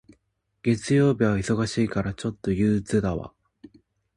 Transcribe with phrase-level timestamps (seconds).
[0.63, 3.33] 月曜日は忙しいから、ちょっと憂鬱だわ。